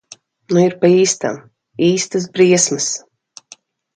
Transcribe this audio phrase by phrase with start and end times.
[0.55, 1.37] Nu ir pa īstam.
[1.89, 2.87] Īstas briesmas.